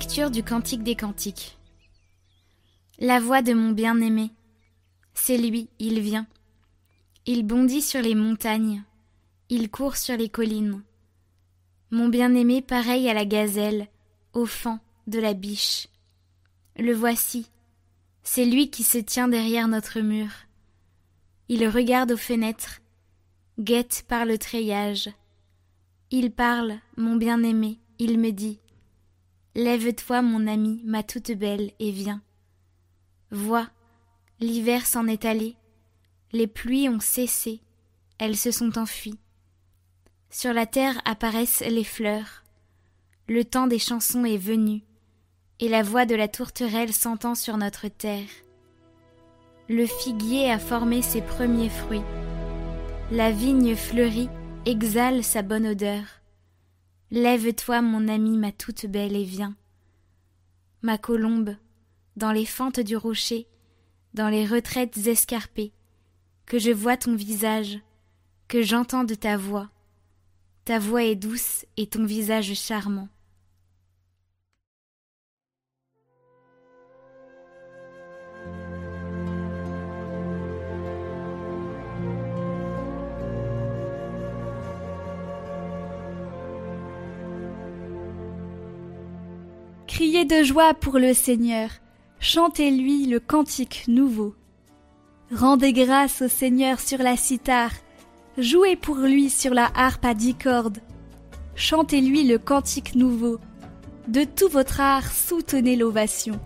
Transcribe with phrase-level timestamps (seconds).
[0.00, 1.58] Lecture du Cantique des Cantiques.
[3.00, 4.30] La voix de mon bien-aimé.
[5.12, 6.28] C'est lui, il vient.
[7.26, 8.84] Il bondit sur les montagnes.
[9.48, 10.84] Il court sur les collines.
[11.90, 13.88] Mon bien-aimé pareil à la gazelle,
[14.34, 14.78] au fan
[15.08, 15.88] de la biche.
[16.76, 17.50] Le voici.
[18.22, 20.30] C'est lui qui se tient derrière notre mur.
[21.48, 22.82] Il regarde aux fenêtres,
[23.58, 25.10] guette par le treillage.
[26.12, 28.60] Il parle, mon bien-aimé, il me dit
[29.58, 32.22] Lève-toi, mon ami, ma toute belle, et viens.
[33.32, 33.68] Vois,
[34.38, 35.56] l'hiver s'en est allé,
[36.30, 37.60] les pluies ont cessé,
[38.20, 39.18] elles se sont enfuies.
[40.30, 42.44] Sur la terre apparaissent les fleurs,
[43.26, 44.84] le temps des chansons est venu,
[45.58, 48.28] et la voix de la tourterelle s'entend sur notre terre.
[49.68, 52.04] Le figuier a formé ses premiers fruits,
[53.10, 54.30] la vigne fleurie
[54.66, 56.04] exhale sa bonne odeur.
[57.10, 59.56] Lève-toi, mon ami, ma toute belle, et viens.
[60.82, 61.56] Ma colombe,
[62.16, 63.46] dans les fentes du rocher,
[64.14, 65.72] dans les retraites escarpées,
[66.44, 67.78] que je vois ton visage,
[68.46, 69.70] que j'entende ta voix.
[70.64, 73.08] Ta voix est douce et ton visage charmant.
[89.98, 91.70] Criez de joie pour le Seigneur,
[92.20, 94.36] chantez-lui le cantique nouveau.
[95.34, 97.72] Rendez grâce au Seigneur sur la cithare,
[98.36, 100.78] jouez pour lui sur la harpe à dix cordes.
[101.56, 103.40] Chantez-lui le cantique nouveau.
[104.06, 106.38] De tout votre art, soutenez l'ovation.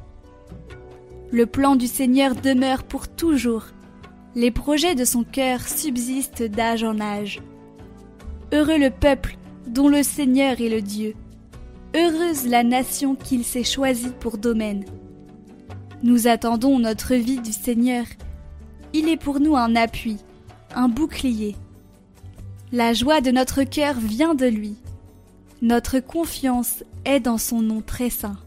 [1.31, 3.67] Le plan du Seigneur demeure pour toujours.
[4.35, 7.43] Les projets de son cœur subsistent d'âge en âge.
[8.51, 11.15] Heureux le peuple dont le Seigneur est le Dieu.
[11.95, 14.87] Heureuse la nation qu'il s'est choisie pour domaine.
[16.03, 18.07] Nous attendons notre vie du Seigneur.
[18.95, 20.17] Il est pour nous un appui,
[20.75, 21.55] un bouclier.
[22.73, 24.77] La joie de notre cœur vient de lui.
[25.61, 28.39] Notre confiance est dans son nom très saint.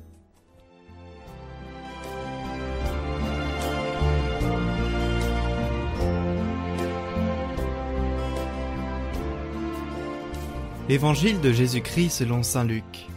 [10.89, 13.07] Évangile de Jésus-Christ selon Saint Luc.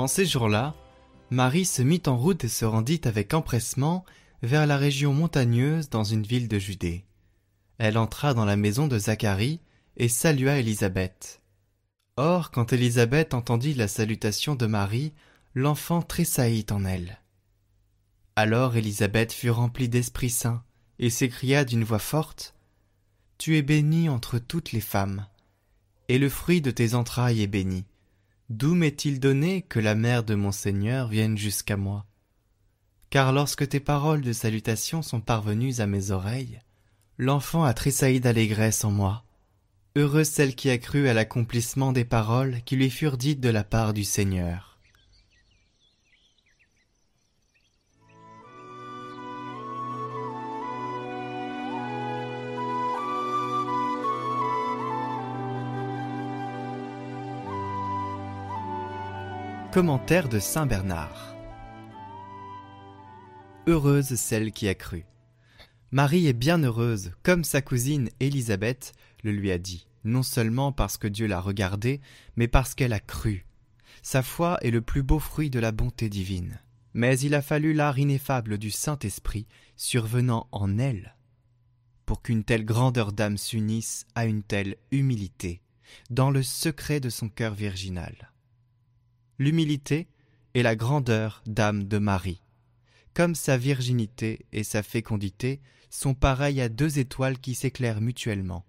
[0.00, 0.74] En ces jours-là,
[1.28, 4.06] Marie se mit en route et se rendit avec empressement
[4.40, 7.04] vers la région montagneuse dans une ville de Judée.
[7.76, 9.60] Elle entra dans la maison de Zacharie
[9.98, 11.42] et salua Élisabeth.
[12.16, 15.12] Or, quand Élisabeth entendit la salutation de Marie,
[15.54, 17.20] l'enfant tressaillit en elle.
[18.36, 20.62] Alors Élisabeth fut remplie d'Esprit Saint
[20.98, 22.54] et s'écria d'une voix forte
[23.36, 25.26] Tu es bénie entre toutes les femmes,
[26.08, 27.84] et le fruit de tes entrailles est béni.
[28.50, 32.04] D'où m'est-il donné que la mère de mon Seigneur vienne jusqu'à moi?
[33.08, 36.58] Car lorsque tes paroles de salutation sont parvenues à mes oreilles,
[37.16, 39.22] l'enfant a tressailli d'allégresse en moi.
[39.94, 43.62] Heureuse celle qui a cru à l'accomplissement des paroles qui lui furent dites de la
[43.62, 44.69] part du Seigneur.
[59.72, 61.36] Commentaire de Saint Bernard
[63.68, 65.04] Heureuse celle qui a cru.
[65.92, 68.92] Marie est bien heureuse, comme sa cousine Élisabeth
[69.22, 72.00] le lui a dit, non seulement parce que Dieu l'a regardée,
[72.34, 73.46] mais parce qu'elle a cru.
[74.02, 76.58] Sa foi est le plus beau fruit de la bonté divine.
[76.92, 81.14] Mais il a fallu l'art ineffable du Saint-Esprit survenant en elle
[82.06, 85.62] pour qu'une telle grandeur d'âme s'unisse à une telle humilité
[86.10, 88.29] dans le secret de son cœur virginal
[89.40, 90.06] l'humilité
[90.52, 92.42] et la grandeur d'âme de Marie.
[93.14, 98.66] Comme sa virginité et sa fécondité sont pareilles à deux étoiles qui s'éclairent mutuellement.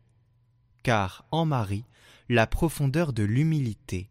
[0.82, 1.84] Car en Marie,
[2.30, 4.10] la profondeur de l'humilité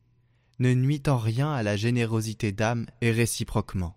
[0.58, 3.96] ne nuit en rien à la générosité d'âme et réciproquement.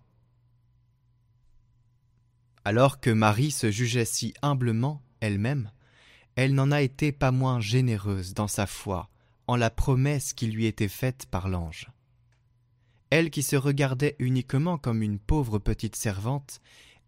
[2.64, 5.70] Alors que Marie se jugeait si humblement elle-même,
[6.34, 9.10] elle n'en a été pas moins généreuse dans sa foi
[9.46, 11.90] en la promesse qui lui était faite par l'ange.
[13.16, 16.60] Elle qui se regardait uniquement comme une pauvre petite servante,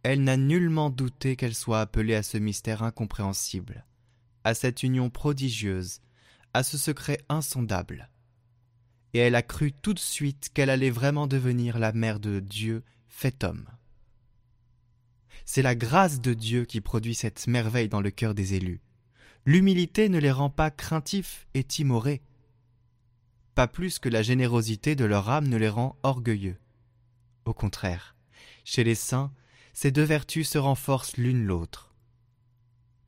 [0.05, 3.85] elle n'a nullement douté qu'elle soit appelée à ce mystère incompréhensible,
[4.44, 5.99] à cette union prodigieuse,
[6.55, 8.08] à ce secret insondable.
[9.14, 12.85] Et elle a cru tout de suite qu'elle allait vraiment devenir la mère de Dieu
[13.08, 13.67] fait homme.
[15.44, 18.81] C'est la grâce de Dieu qui produit cette merveille dans le cœur des élus.
[19.44, 22.23] L'humilité ne les rend pas craintifs et timorés,
[23.56, 26.58] pas plus que la générosité de leur âme ne les rend orgueilleux.
[27.47, 28.14] Au contraire,
[28.64, 29.32] chez les saints,
[29.73, 31.94] ces deux vertus se renforcent l'une l'autre.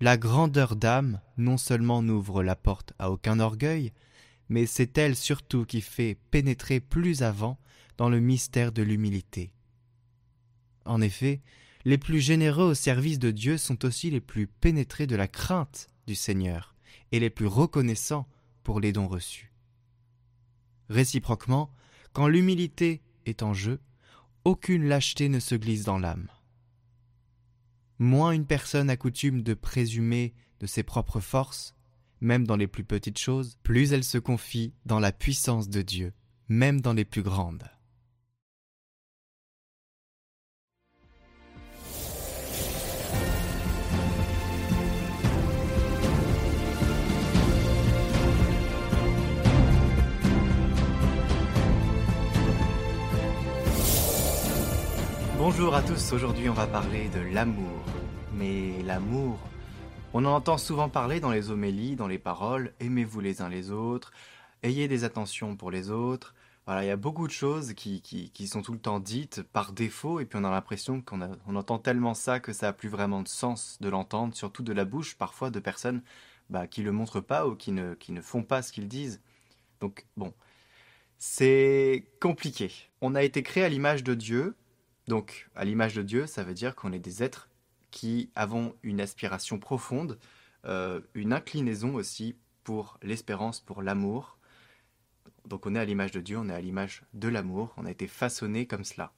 [0.00, 3.92] La grandeur d'âme non seulement n'ouvre la porte à aucun orgueil,
[4.48, 7.58] mais c'est elle surtout qui fait pénétrer plus avant
[7.98, 9.52] dans le mystère de l'humilité.
[10.86, 11.42] En effet,
[11.84, 15.88] les plus généreux au service de Dieu sont aussi les plus pénétrés de la crainte
[16.06, 16.74] du Seigneur
[17.12, 18.26] et les plus reconnaissants
[18.62, 19.47] pour les dons reçus.
[20.88, 21.70] Réciproquement,
[22.12, 23.80] quand l'humilité est en jeu,
[24.44, 26.28] aucune lâcheté ne se glisse dans l'âme.
[27.98, 31.74] Moins une personne a coutume de présumer de ses propres forces,
[32.20, 36.12] même dans les plus petites choses, plus elle se confie dans la puissance de Dieu,
[36.48, 37.68] même dans les plus grandes.
[55.38, 57.84] Bonjour à tous, aujourd'hui on va parler de l'amour.
[58.34, 59.38] Mais l'amour,
[60.12, 63.70] on en entend souvent parler dans les homélies, dans les paroles, aimez-vous les uns les
[63.70, 64.10] autres,
[64.64, 66.34] ayez des attentions pour les autres.
[66.66, 68.02] Voilà, il y a beaucoup de choses qui,
[68.48, 71.78] sont tout le temps dites par défaut, et puis on a l'impression qu'on on entend
[71.78, 75.14] tellement ça que ça n'a plus vraiment de sens de l'entendre, surtout de la bouche
[75.14, 76.02] parfois de personnes
[76.50, 79.20] bah, qui le montrent pas ou qui ne, qui ne font pas ce qu'ils disent.
[79.80, 80.34] Donc bon,
[81.16, 82.72] c'est compliqué.
[83.00, 84.56] On a été créé à l'image de Dieu,
[85.08, 87.48] donc, à l'image de Dieu, ça veut dire qu'on est des êtres
[87.90, 90.18] qui avons une aspiration profonde,
[90.66, 94.36] euh, une inclinaison aussi pour l'espérance, pour l'amour.
[95.46, 97.90] Donc on est à l'image de Dieu, on est à l'image de l'amour, on a
[97.90, 99.14] été façonné comme cela.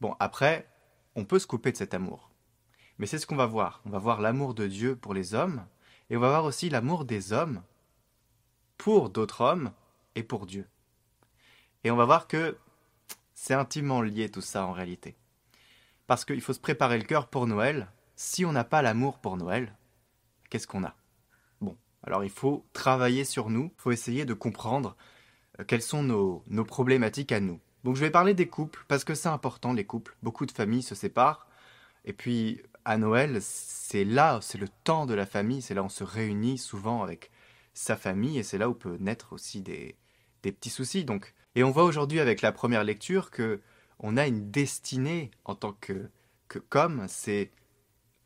[0.00, 0.68] Bon, après,
[1.14, 2.32] on peut se couper de cet amour.
[2.98, 3.82] Mais c'est ce qu'on va voir.
[3.84, 5.64] On va voir l'amour de Dieu pour les hommes,
[6.10, 7.62] et on va voir aussi l'amour des hommes
[8.78, 9.70] pour d'autres hommes
[10.16, 10.66] et pour Dieu.
[11.84, 12.58] Et on va voir que
[13.42, 15.16] c'est intimement lié tout ça en réalité.
[16.06, 17.88] Parce qu'il faut se préparer le cœur pour Noël.
[18.14, 19.76] Si on n'a pas l'amour pour Noël,
[20.48, 20.94] qu'est-ce qu'on a?
[21.60, 24.96] Bon, alors il faut travailler sur nous, il faut essayer de comprendre
[25.58, 27.58] euh, quelles sont nos, nos problématiques à nous.
[27.82, 30.16] Donc je vais parler des couples, parce que c'est important les couples.
[30.22, 31.48] Beaucoup de familles se séparent.
[32.04, 35.86] Et puis à Noël, c'est là, c'est le temps de la famille, c'est là où
[35.86, 37.32] on se réunit souvent avec
[37.74, 39.96] sa famille, et c'est là où peut naître aussi des,
[40.44, 41.04] des petits soucis.
[41.04, 43.60] Donc et on voit aujourd'hui avec la première lecture que
[43.98, 46.10] on a une destinée en tant que,
[46.48, 47.50] que comme, c'est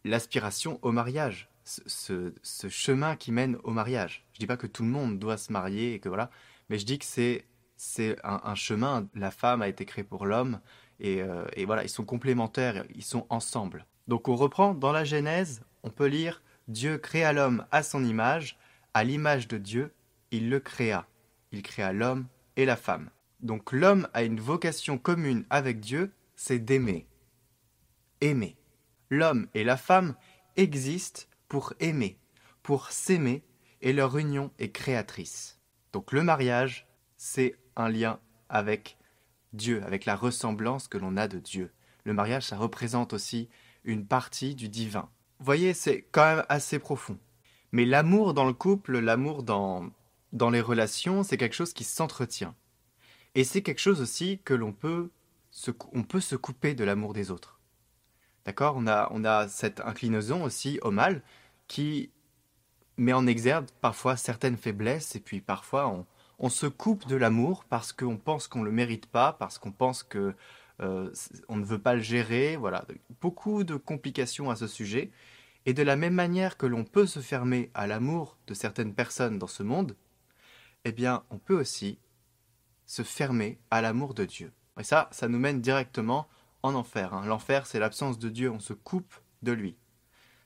[0.05, 2.33] l'aspiration au mariage, ce,
[2.69, 4.25] chemin qui mène au mariage.
[4.33, 6.31] Je dis pas que tout le monde doit se marier et que voilà,
[6.69, 7.45] mais je dis que c'est
[7.79, 9.07] c'est un, chemin.
[9.15, 10.61] La femme a été créée pour l'homme
[10.99, 13.85] et, euh, et voilà, ils sont complémentaires, ils sont ensemble.
[14.09, 18.59] Donc on reprend dans la Genèse, on peut lire Dieu créa l'homme à son image,
[18.95, 19.93] à l'image de Dieu,
[20.31, 21.07] il le créa.
[21.53, 22.27] Il créa l'homme
[22.57, 23.11] et la femme.
[23.47, 27.07] Donc l'homme a une vocation commune avec Dieu, c'est d'aimer.
[28.21, 28.57] Aimer.
[29.09, 30.17] L'homme et la femme
[30.57, 32.19] existent pour aimer,
[32.65, 33.45] pour s'aimer,
[33.83, 35.61] et leur union est créatrice.
[35.93, 38.99] Donc le mariage, c'est un lien avec
[39.53, 41.71] Dieu, avec la ressemblance que l'on a de Dieu.
[42.03, 43.49] Le mariage, ça représente aussi
[43.85, 45.09] une partie du divin.
[45.39, 47.19] Vous voyez, c'est quand même assez profond.
[47.71, 49.89] Mais l'amour dans le couple, l'amour dans,
[50.33, 52.57] dans les relations, c'est quelque chose qui s'entretient.
[53.37, 55.11] Et c'est quelque chose aussi que l'on peut
[55.51, 57.61] se, peut se couper de l'amour des autres.
[58.47, 58.77] D'accord?
[58.79, 61.23] On a, on a cette inclinaison aussi au mal
[61.69, 62.11] qui
[62.97, 66.07] met en exergue parfois certaines faiblesses et puis parfois on,
[66.39, 69.71] on se coupe de l'amour parce qu'on pense qu'on ne le mérite pas, parce qu'on
[69.73, 70.35] pense que
[70.81, 71.13] euh,
[71.51, 72.57] on ne veut pas le gérer.
[72.57, 72.87] Voilà,
[73.21, 75.11] beaucoup de complications à ce sujet.
[75.67, 79.39] Et de la même manière que l'on peut se fermer à l'amour de certaines personnes
[79.39, 79.95] dans ce monde,
[80.87, 81.99] eh bien, on peut aussi
[82.87, 84.53] se fermer à l'amour de Dieu.
[84.79, 86.29] Et ça, ça nous mène directement
[86.63, 87.15] en enfer.
[87.15, 87.27] Hein.
[87.27, 89.77] L'enfer, c'est l'absence de Dieu, on se coupe de lui.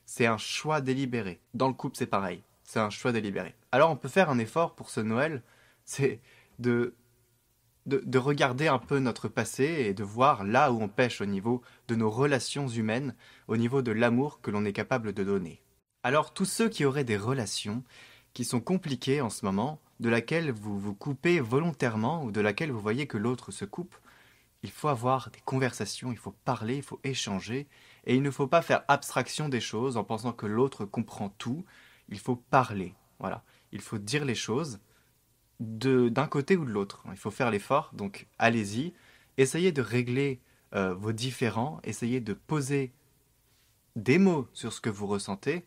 [0.06, 1.40] C'est un choix délibéré.
[1.54, 2.42] Dans le couple, c'est pareil.
[2.64, 3.54] C'est un choix délibéré.
[3.72, 5.42] Alors on peut faire un effort pour ce Noël,
[5.84, 6.20] c'est
[6.58, 6.94] de,
[7.86, 11.26] de, de, regarder un peu notre passé et de voir là où on pêche au
[11.26, 13.14] niveau de nos relations humaines,
[13.48, 15.62] au niveau de l'amour que l'on est capable de donner.
[16.02, 17.82] Alors tous ceux qui auraient des relations
[18.34, 22.72] qui sont compliquées en ce moment, de laquelle vous vous coupez volontairement ou de laquelle
[22.72, 23.94] vous voyez que l'autre se coupe,
[24.62, 27.68] il faut avoir des conversations, il faut parler, il faut échanger,
[28.06, 31.64] et il ne faut pas faire abstraction des choses en pensant que l'autre comprend tout,
[32.08, 34.80] il faut parler, voilà, il faut dire les choses
[35.60, 38.94] d'un côté ou de l'autre, il faut faire l'effort, donc allez-y,
[39.36, 40.40] essayez de régler
[40.74, 42.92] euh, vos différends, essayez de poser
[43.96, 45.66] des mots sur ce que vous ressentez,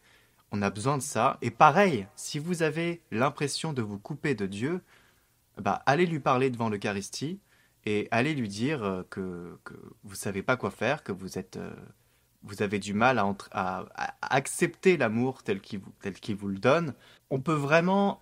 [0.54, 1.38] on a besoin de ça.
[1.42, 4.82] Et pareil, si vous avez l'impression de vous couper de Dieu,
[5.58, 7.40] bah, allez lui parler devant l'Eucharistie
[7.86, 11.58] et allez lui dire euh, que, que vous savez pas quoi faire, que vous êtes,
[11.58, 11.74] euh,
[12.44, 16.94] vous avez du mal à, à, accepter l'amour tel qu'il vous, vous le donne.
[17.32, 18.22] On peut vraiment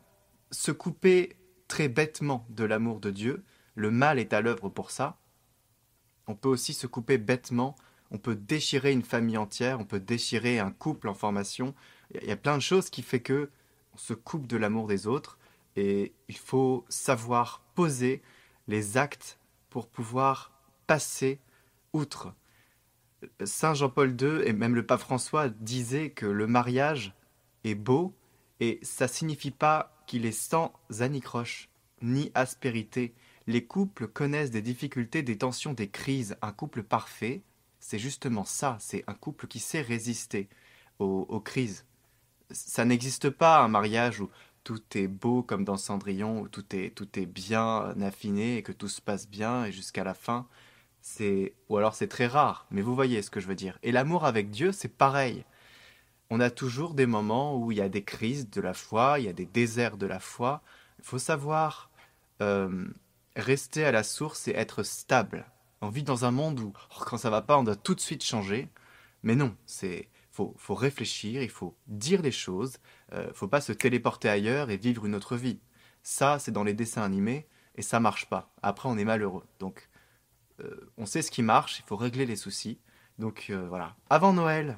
[0.52, 1.36] se couper
[1.68, 3.44] très bêtement de l'amour de Dieu.
[3.76, 5.18] Le mal est à l'œuvre pour ça.
[6.28, 7.76] On peut aussi se couper bêtement.
[8.10, 9.82] On peut déchirer une famille entière.
[9.82, 11.76] On peut déchirer un couple en formation.
[12.22, 13.50] Il y a plein de choses qui fait que
[13.94, 15.38] on se coupe de l'amour des autres.
[15.75, 18.22] Et il faut savoir poser
[18.68, 19.39] les actes
[19.70, 20.51] pour pouvoir
[20.88, 21.39] passer
[21.94, 22.34] outre.
[23.44, 27.13] Saint Jean-Paul II et même le pape François disaient que le mariage
[27.63, 28.13] est beau
[28.60, 31.70] et ça signifie pas qu'il est sans anicroche
[32.01, 33.13] ni aspérité.
[33.48, 36.36] Les couples connaissent des difficultés, des tensions, des crises.
[36.41, 37.44] Un couple parfait,
[37.80, 40.50] c'est justement ça, c'est un couple qui sait résister
[41.00, 41.86] aux crises.
[42.53, 44.29] Ça n'existe pas un mariage où
[44.63, 48.72] tout est beau comme dans Cendrillon, où tout est, tout est bien affiné et que
[48.72, 50.48] tout se passe bien et jusqu'à la fin.
[51.01, 53.79] C'est ou alors c'est très rare, mais vous voyez ce que je veux dire.
[53.84, 55.46] Et l'amour avec Dieu, c'est pareil.
[56.29, 59.25] On a toujours des moments où il y a des crises de la foi, il
[59.25, 60.62] y a des déserts de la foi.
[61.00, 61.89] Il faut savoir
[62.41, 62.88] euh,
[63.36, 65.46] rester à la source et être stable.
[65.81, 68.00] On vit dans un monde où oh, quand ça va pas, on doit tout de
[68.00, 68.70] suite changer.
[69.24, 72.78] Mais non, c'est faut, faut réfléchir, il faut dire les choses,
[73.14, 75.60] euh, faut pas se téléporter ailleurs et vivre une autre vie.
[76.04, 78.54] Ça, c'est dans les dessins animés et ça marche pas.
[78.64, 79.46] Après, on est malheureux.
[79.60, 79.90] Donc,
[80.62, 82.80] euh, on sait ce qui marche, il faut régler les soucis.
[83.20, 83.96] Donc euh, voilà.
[84.10, 84.78] Avant Noël,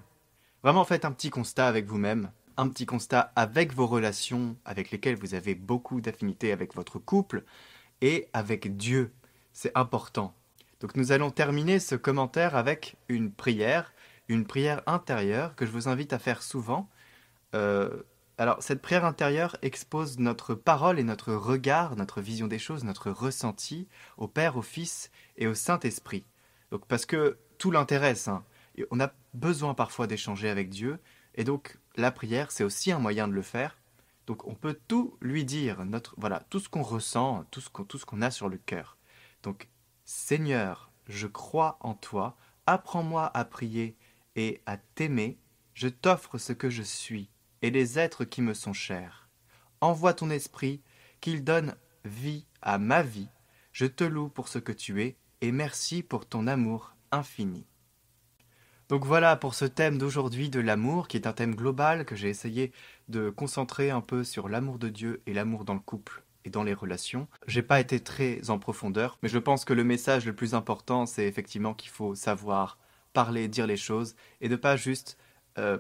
[0.64, 5.16] vraiment faites un petit constat avec vous-même, un petit constat avec vos relations avec lesquelles
[5.16, 7.44] vous avez beaucoup d'affinité avec votre couple
[8.02, 9.14] et avec Dieu.
[9.54, 10.36] C'est important.
[10.80, 13.93] Donc nous allons terminer ce commentaire avec une prière
[14.27, 16.89] une prière intérieure que je vous invite à faire souvent.
[17.56, 18.03] Euh,
[18.38, 23.12] alors, cette prière intérieure expose notre parole et notre regard, notre vision des choses, notre
[23.12, 23.88] ressenti
[24.18, 26.25] au Père, au Fils et au Saint-Esprit.
[26.72, 28.27] Donc, parce que tout l'intéresse.
[28.27, 28.44] Hein.
[28.89, 31.00] On a besoin parfois d'échanger avec Dieu,
[31.36, 33.77] et donc la prière, c'est aussi un moyen de le faire.
[34.25, 37.84] Donc, on peut tout lui dire, notre, voilà, tout ce qu'on ressent, tout ce qu'on,
[37.84, 38.98] tout ce qu'on a sur le cœur.
[39.44, 39.68] Donc,
[40.06, 43.96] Seigneur, je crois en toi, apprends-moi à prier
[44.36, 45.38] et à t'aimer,
[45.74, 47.30] je t'offre ce que je suis
[47.62, 49.30] et les êtres qui me sont chers.
[49.82, 50.82] Envoie ton esprit,
[51.22, 51.75] qu'il donne
[52.06, 53.30] vie à ma vie.
[53.72, 57.66] Je te loue pour ce que tu es et merci pour ton amour infini.
[58.90, 62.30] Donc voilà pour ce thème d'aujourd'hui de l'amour, qui est un thème global que j'ai
[62.30, 62.72] essayé
[63.08, 66.63] de concentrer un peu sur l'amour de Dieu et l'amour dans le couple et dans
[66.63, 67.28] les relations.
[67.48, 71.06] J'ai pas été très en profondeur, mais je pense que le message le plus important,
[71.06, 72.78] c'est effectivement qu'il faut savoir
[73.13, 75.17] parler, dire les choses, et de pas juste
[75.58, 75.77] euh,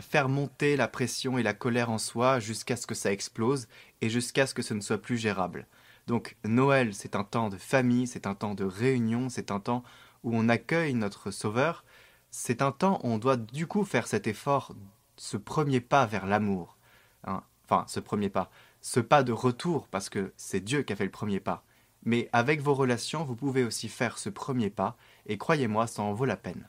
[0.00, 3.68] faire monter la pression et la colère en soi jusqu'à ce que ça explose
[4.00, 5.66] et jusqu'à ce que ce ne soit plus gérable.
[6.06, 9.84] Donc Noël, c'est un temps de famille, c'est un temps de réunion, c'est un temps
[10.22, 11.84] où on accueille notre Sauveur,
[12.30, 14.74] c'est un temps où on doit du coup faire cet effort,
[15.16, 16.76] ce premier pas vers l'amour.
[17.24, 17.42] Hein.
[17.64, 18.50] Enfin, ce premier pas,
[18.80, 21.64] ce pas de retour, parce que c'est Dieu qui a fait le premier pas.
[22.04, 26.12] Mais avec vos relations, vous pouvez aussi faire ce premier pas, et croyez-moi, ça en
[26.12, 26.66] vaut la peine.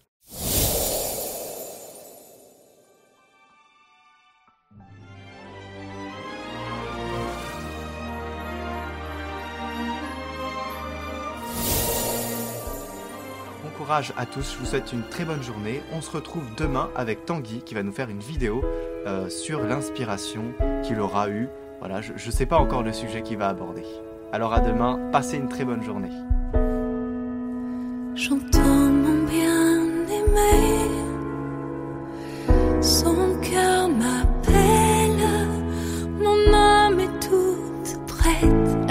[13.64, 15.82] Bon courage à tous, je vous souhaite une très bonne journée.
[15.92, 18.64] On se retrouve demain avec Tanguy qui va nous faire une vidéo
[19.06, 21.50] euh, sur l'inspiration qu'il aura eue.
[21.80, 23.84] Voilà, je ne sais pas encore le sujet qu'il va aborder.
[24.32, 26.10] Alors à demain, passez une très bonne journée.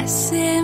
[0.04, 0.63] Prête à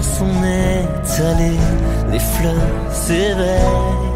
[0.00, 1.56] Est allé,
[2.10, 2.54] les fleurs
[2.90, 4.10] s'éveillent.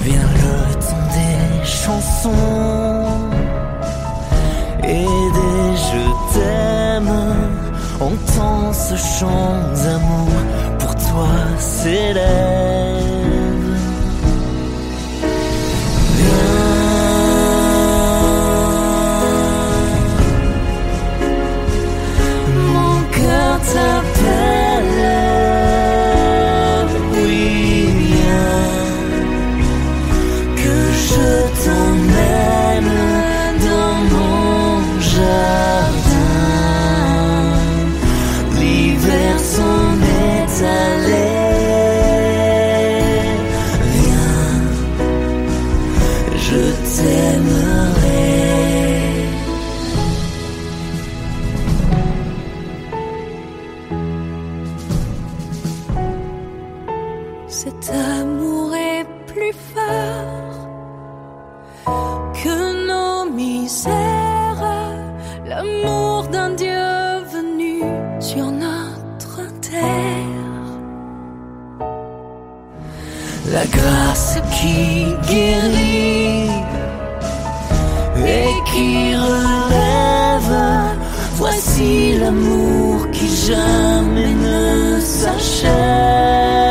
[0.00, 3.06] Vient le temps des chansons
[4.82, 7.14] et des je t'aime.
[8.00, 10.32] Entends ce chant d'amour
[10.80, 12.26] pour toi s'élève.
[16.16, 16.71] Viens.
[23.72, 24.01] Cœur
[65.54, 66.88] L'amour d'un Dieu
[67.30, 67.82] venu
[68.20, 70.70] sur notre terre.
[73.52, 76.48] La grâce qui guérit
[78.16, 80.56] et qui relève.
[81.34, 86.61] Voici l'amour qui jamais ne s'achève.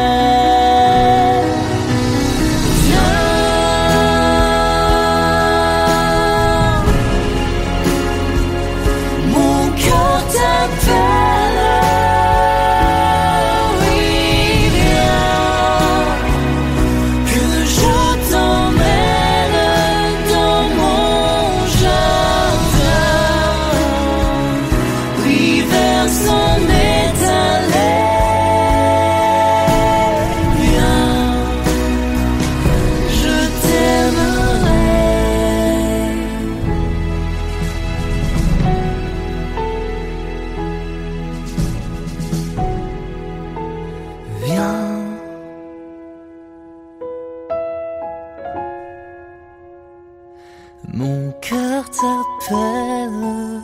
[50.93, 53.62] Mon cœur t'appelle.